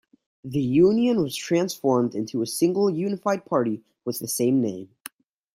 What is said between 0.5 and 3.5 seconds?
Union was transformed into a single unified